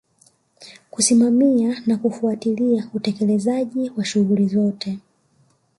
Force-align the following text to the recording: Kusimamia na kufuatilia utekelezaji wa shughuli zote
Kusimamia 0.91 1.81
na 1.87 1.97
kufuatilia 1.97 2.89
utekelezaji 2.93 3.91
wa 3.97 4.05
shughuli 4.05 4.47
zote 4.47 4.99